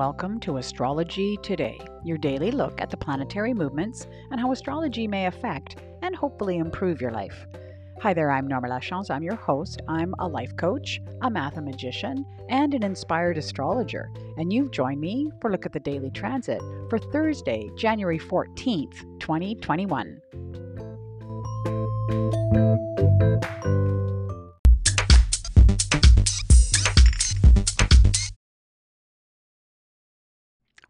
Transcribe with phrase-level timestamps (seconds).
[0.00, 5.26] Welcome to Astrology Today, your daily look at the planetary movements and how astrology may
[5.26, 7.46] affect and hopefully improve your life.
[8.00, 9.10] Hi there, I'm Norma Lachance.
[9.10, 9.82] I'm your host.
[9.88, 14.10] I'm a life coach, a mathemagician, and an inspired astrologer.
[14.38, 20.22] And you've joined me for look at the daily transit for Thursday, January 14th, 2021.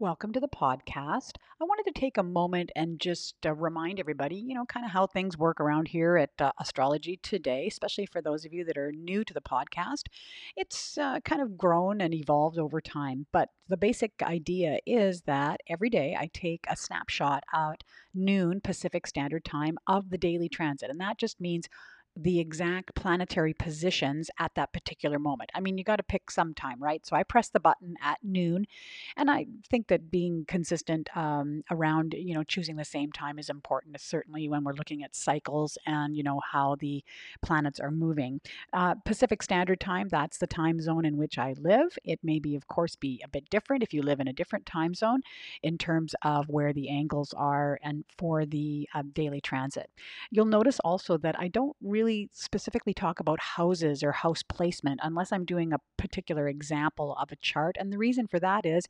[0.00, 1.32] Welcome to the podcast.
[1.60, 4.92] I wanted to take a moment and just uh, remind everybody, you know, kind of
[4.92, 8.78] how things work around here at uh, Astrology Today, especially for those of you that
[8.78, 10.04] are new to the podcast.
[10.56, 15.62] It's uh, kind of grown and evolved over time, but the basic idea is that
[15.68, 17.82] every day I take a snapshot at
[18.14, 21.68] noon Pacific Standard Time of the daily transit, and that just means
[22.20, 25.50] the exact planetary positions at that particular moment.
[25.54, 27.06] I mean, you got to pick some time, right?
[27.06, 28.66] So I press the button at noon,
[29.16, 33.48] and I think that being consistent um, around, you know, choosing the same time is
[33.48, 37.04] important, certainly when we're looking at cycles and, you know, how the
[37.40, 38.40] planets are moving.
[38.72, 41.96] Uh, Pacific Standard Time, that's the time zone in which I live.
[42.02, 44.66] It may be, of course, be a bit different if you live in a different
[44.66, 45.20] time zone
[45.62, 49.88] in terms of where the angles are and for the uh, daily transit.
[50.32, 54.98] You'll notice also that I don't really really specifically talk about houses or house placement
[55.02, 57.76] unless I'm doing a particular example of a chart.
[57.78, 58.84] And the reason for that is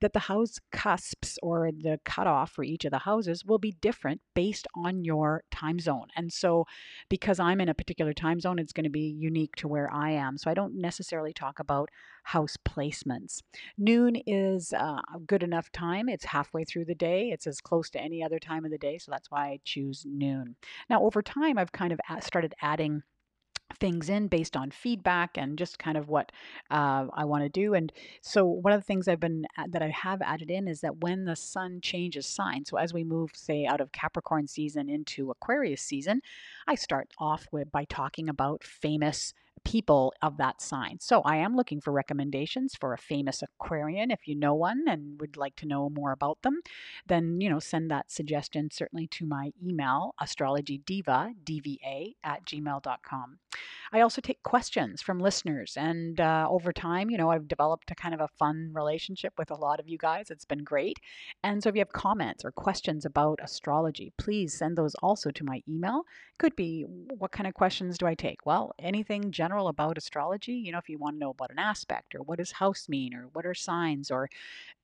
[0.00, 4.20] that the house cusps or the cutoff for each of the houses will be different
[4.34, 6.08] based on your time zone.
[6.16, 6.66] And so,
[7.08, 10.10] because I'm in a particular time zone, it's going to be unique to where I
[10.10, 10.36] am.
[10.36, 11.88] So, I don't necessarily talk about
[12.24, 13.42] house placements.
[13.78, 16.08] Noon is uh, a good enough time.
[16.08, 18.98] It's halfway through the day, it's as close to any other time of the day.
[18.98, 20.56] So, that's why I choose noon.
[20.90, 23.02] Now, over time, I've kind of started adding
[23.78, 26.32] things in based on feedback and just kind of what
[26.70, 27.74] uh, I want to do.
[27.74, 30.98] And so one of the things I've been that I have added in is that
[31.02, 35.30] when the sun changes sign, so as we move, say, out of Capricorn season into
[35.30, 36.20] Aquarius season,
[36.66, 39.34] I start off with by talking about famous
[39.66, 40.96] people of that sign.
[41.00, 44.12] So I am looking for recommendations for a famous Aquarian.
[44.12, 46.60] If you know one and would like to know more about them,
[47.08, 53.38] then you know send that suggestion certainly to my email astrologydiva dva at gmail.com.
[53.92, 57.94] I also take questions from listeners, and uh, over time, you know, I've developed a
[57.94, 60.30] kind of a fun relationship with a lot of you guys.
[60.30, 60.98] It's been great.
[61.42, 65.44] And so if you have comments or questions about astrology, please send those also to
[65.44, 66.02] my email.
[66.38, 66.84] Could be
[67.18, 68.44] what kind of questions do I take?
[68.44, 70.52] Well, anything general general about astrology.
[70.52, 73.14] You know, if you want to know about an aspect or what does house mean
[73.14, 74.28] or what are signs or,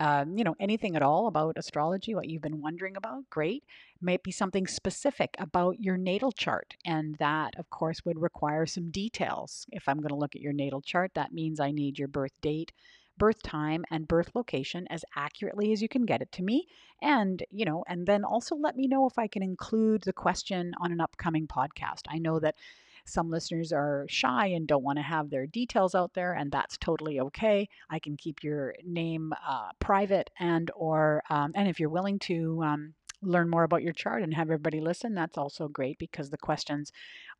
[0.00, 3.64] um, you know, anything at all about astrology, what you've been wondering about, great.
[4.00, 6.74] Might be something specific about your natal chart.
[6.86, 9.66] And that, of course, would require some details.
[9.70, 12.40] If I'm going to look at your natal chart, that means I need your birth
[12.40, 12.72] date
[13.18, 16.66] birth time and birth location as accurately as you can get it to me
[17.02, 20.72] and you know and then also let me know if i can include the question
[20.80, 22.54] on an upcoming podcast i know that
[23.04, 26.78] some listeners are shy and don't want to have their details out there, and that's
[26.78, 27.68] totally okay.
[27.90, 32.62] I can keep your name uh, private, and or um, and if you're willing to.
[32.64, 36.36] Um, learn more about your chart and have everybody listen that's also great because the
[36.36, 36.90] questions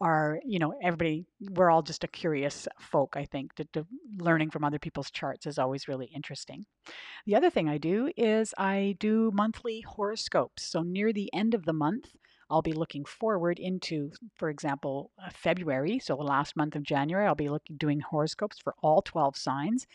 [0.00, 3.50] are you know everybody we're all just a curious folk i think
[4.18, 6.64] learning from other people's charts is always really interesting
[7.26, 11.64] the other thing i do is i do monthly horoscopes so near the end of
[11.64, 12.14] the month
[12.52, 15.98] I'll be looking forward into, for example, uh, February.
[15.98, 19.86] So the last month of January, I'll be looking doing horoscopes for all 12 signs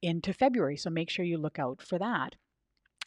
[0.00, 0.78] into February.
[0.78, 2.36] So make sure you look out for that.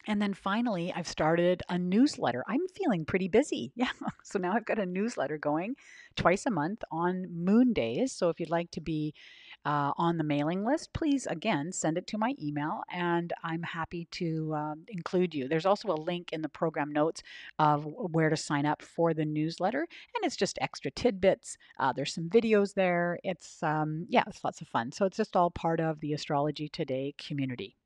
[0.06, 2.44] And then finally, I've started a newsletter.
[2.48, 3.72] I'm feeling pretty busy.
[3.80, 3.88] Yeah.
[4.22, 5.74] So now I've got a newsletter going
[6.14, 8.12] twice a month on moon days.
[8.12, 9.14] So if you'd like to be
[9.64, 14.06] uh, on the mailing list, please again send it to my email and I'm happy
[14.12, 15.48] to um, include you.
[15.48, 17.22] There's also a link in the program notes
[17.58, 19.80] of where to sign up for the newsletter,
[20.14, 21.56] and it's just extra tidbits.
[21.78, 23.18] Uh, there's some videos there.
[23.24, 24.92] It's, um, yeah, it's lots of fun.
[24.92, 27.76] So it's just all part of the Astrology Today community.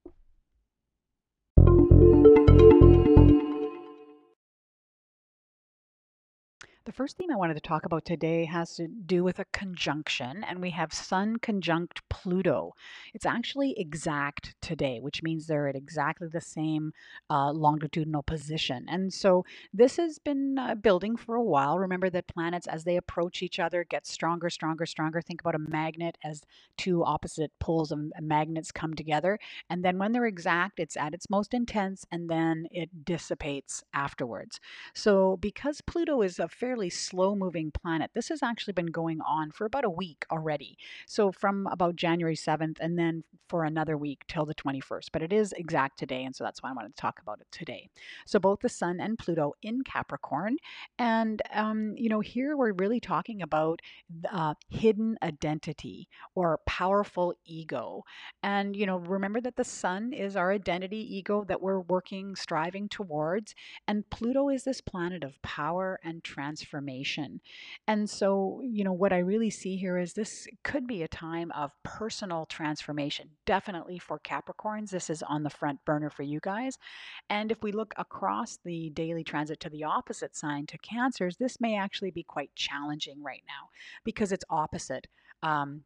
[6.95, 10.61] First theme I wanted to talk about today has to do with a conjunction, and
[10.61, 12.75] we have Sun conjunct Pluto.
[13.13, 16.93] It's actually exact today, which means they're at exactly the same
[17.29, 18.87] uh, longitudinal position.
[18.89, 21.81] And so this has been uh, building for a while.
[21.81, 25.21] Remember that planets, as they approach each other, get stronger, stronger, stronger.
[25.21, 26.43] Think about a magnet as
[26.79, 29.41] two opposite poles of magnets come together.
[29.69, 34.61] And then when they're exact, it's at its most intense, and then it dissipates afterwards.
[34.95, 38.11] So because Pluto is a fairly fairly slow moving planet.
[38.15, 40.77] This has actually been going on for about a week already.
[41.07, 45.09] So from about January 7th and then for another week till the 21st.
[45.13, 47.47] But it is exact today, and so that's why I wanted to talk about it
[47.51, 47.89] today.
[48.27, 50.57] So both the Sun and Pluto in Capricorn.
[50.99, 53.81] And, um, you know, here we're really talking about
[54.31, 58.05] uh, hidden identity or powerful ego.
[58.43, 62.89] And, you know, remember that the Sun is our identity ego that we're working, striving
[62.89, 63.55] towards.
[63.87, 66.64] And Pluto is this planet of power and transformation.
[67.87, 71.53] And so, you know, what I really see here is this could be a time
[71.53, 73.31] of personal transformation.
[73.47, 76.79] Definitely for Capricorns, this is on the front burner for you guys.
[77.29, 81.61] And if we look across the daily transit to the opposite sign, to Cancers, this
[81.61, 83.69] may actually be quite challenging right now
[84.05, 85.07] because it's opposite.
[85.43, 85.83] Um,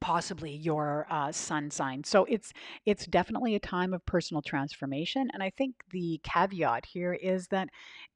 [0.00, 2.04] possibly your uh, sun sign.
[2.04, 2.52] So it's
[2.86, 7.68] it's definitely a time of personal transformation, and I think the caveat here is that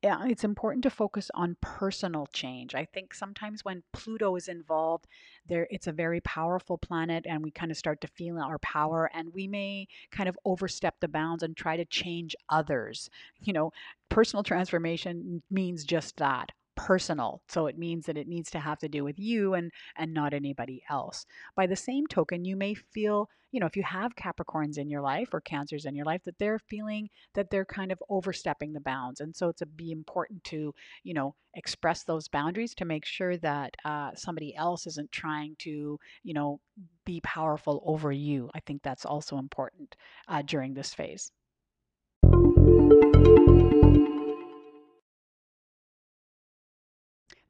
[0.05, 2.75] uh, it's important to focus on personal change.
[2.75, 5.07] I think sometimes when Pluto is involved,
[5.49, 9.11] there it's a very powerful planet, and we kind of start to feel our power,
[9.15, 13.11] and we may kind of overstep the bounds and try to change others.
[13.41, 13.73] You know,
[14.09, 17.43] personal transformation means just that personal.
[17.49, 20.35] So it means that it needs to have to do with you and and not
[20.35, 21.27] anybody else.
[21.57, 25.01] By the same token, you may feel, you know, if you have Capricorns in your
[25.03, 28.81] life or Cancers in your life that they're feeling that they're kind of overstepping the
[28.81, 29.21] bounds.
[29.21, 30.75] And so it's a be important to,
[31.05, 35.99] you know, express those boundaries to make sure that uh, somebody else isn't trying to,
[36.23, 36.61] you know,
[37.05, 38.51] be powerful over you.
[38.55, 39.97] I think that's also important
[40.29, 41.31] uh, during this phase.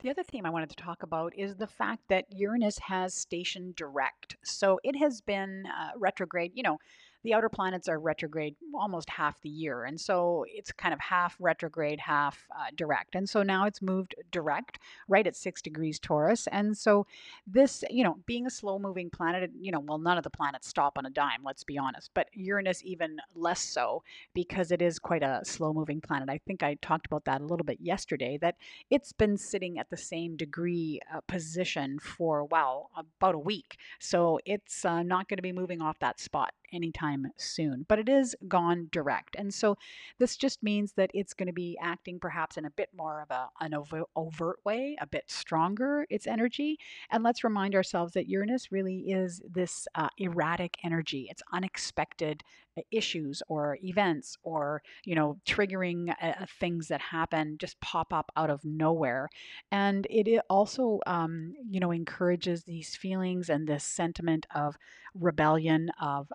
[0.02, 3.72] The other theme I wanted to talk about is the fact that Uranus has station
[3.76, 4.37] direct.
[4.43, 6.78] So it has been uh, retrograde, you know,
[7.22, 9.84] the outer planets are retrograde almost half the year.
[9.84, 13.14] And so it's kind of half retrograde, half uh, direct.
[13.14, 14.78] And so now it's moved direct
[15.08, 16.46] right at six degrees Taurus.
[16.48, 17.06] And so
[17.46, 20.69] this, you know, being a slow moving planet, you know, well, none of the planets
[20.69, 24.02] stop on a dime, let's be honest, but Uranus even less so
[24.34, 26.28] because it is quite a slow moving planet.
[26.28, 28.56] I think I talked about that a little bit yesterday, that
[28.90, 33.76] it's been sitting at the same degree uh, position for, well, about a week.
[33.98, 38.09] So it's uh, not going to be moving off that spot anytime soon, but it
[38.09, 39.37] is gone direct.
[39.37, 39.76] And so
[40.19, 43.31] this just means that it's going to be acting perhaps in a bit more of
[43.31, 43.75] a, an
[44.17, 46.79] overt way, a bit stronger, its energy.
[47.11, 51.29] And let's remind ourselves that Uranus really is this uh, erratic energy.
[51.31, 52.43] It's unexpected
[52.90, 58.50] issues or events or you know triggering uh, things that happen just pop up out
[58.50, 59.28] of nowhere.
[59.70, 64.76] And it also um, you know encourages these feelings and this sentiment of
[65.14, 66.32] rebellion of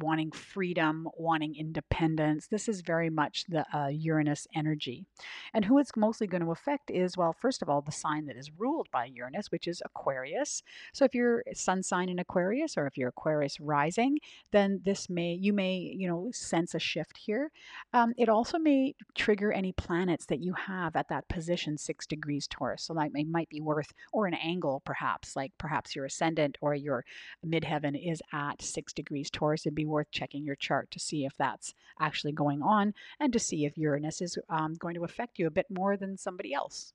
[0.00, 2.46] wanting freedom wanting independence.
[2.46, 5.04] This is very much the uh, uranus energy.
[5.52, 8.36] And who it's mostly going to affect is well first of all the sign that
[8.36, 10.62] is ruled by uranus which is aquarius.
[10.92, 14.18] So if you're sun sign in aquarius or if you're aquarius rising
[14.52, 17.50] then this may you may you know sense a shift here.
[17.92, 22.46] Um, it also may trigger any planets that you have at that position six degrees
[22.46, 22.82] Taurus.
[22.84, 26.74] So that may, might be worth or an angle perhaps, like perhaps your ascendant or
[26.74, 27.04] your
[27.46, 29.66] midheaven is at six degrees Taurus.
[29.66, 33.38] It'd be worth checking your chart to see if that's actually going on and to
[33.38, 36.92] see if Uranus is um, going to affect you a bit more than somebody else.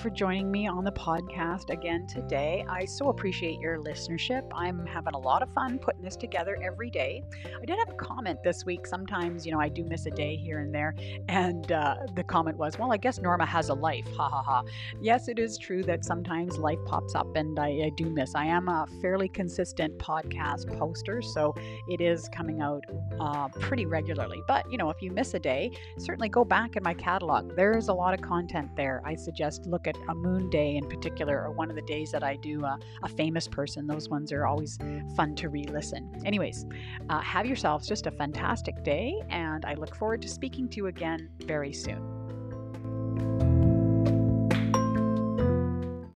[0.00, 2.64] For joining me on the podcast again today.
[2.70, 4.50] I so appreciate your listenership.
[4.54, 7.22] I'm having a lot of fun putting this together every day.
[7.44, 8.86] I did have a comment this week.
[8.86, 10.94] Sometimes, you know, I do miss a day here and there.
[11.28, 14.06] And uh, the comment was, well, I guess Norma has a life.
[14.16, 14.62] Ha ha ha.
[15.02, 18.34] Yes, it is true that sometimes life pops up and I, I do miss.
[18.34, 21.54] I am a fairly consistent podcast poster, so
[21.88, 22.84] it is coming out
[23.20, 24.40] uh, pretty regularly.
[24.48, 27.54] But, you know, if you miss a day, certainly go back in my catalog.
[27.54, 29.02] There's a lot of content there.
[29.04, 32.22] I suggest look at a moon day in particular, or one of the days that
[32.22, 33.86] I do uh, a famous person.
[33.86, 34.78] Those ones are always
[35.16, 36.10] fun to re listen.
[36.24, 36.64] Anyways,
[37.08, 40.86] uh, have yourselves just a fantastic day, and I look forward to speaking to you
[40.86, 43.49] again very soon.